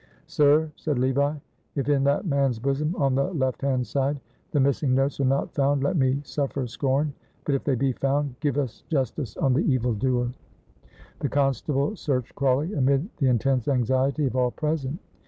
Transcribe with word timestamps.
"Sir," 0.25 0.71
said 0.77 0.97
Levi, 0.97 1.35
"if 1.75 1.87
in 1.87 2.03
that 2.05 2.25
man's 2.25 2.57
bosom, 2.57 2.95
on 2.97 3.13
the 3.13 3.31
left 3.35 3.61
hand 3.61 3.85
side, 3.85 4.19
the 4.49 4.59
missing 4.59 4.95
notes 4.95 5.19
are 5.19 5.25
not 5.25 5.53
found, 5.53 5.83
let 5.83 5.95
me 5.95 6.19
suffer 6.23 6.65
scorn; 6.65 7.13
but, 7.45 7.53
if 7.53 7.63
they 7.63 7.75
be 7.75 7.91
found, 7.91 8.33
give 8.39 8.57
us 8.57 8.83
justice 8.89 9.37
on 9.37 9.53
the 9.53 9.63
evil 9.71 9.93
doer." 9.93 10.31
The 11.19 11.29
constable 11.29 11.95
searched 11.95 12.33
Crawley 12.33 12.73
amid 12.73 13.09
the 13.17 13.27
intense 13.27 13.67
anxiety 13.67 14.25
of 14.25 14.35
all 14.35 14.49
present. 14.49 14.97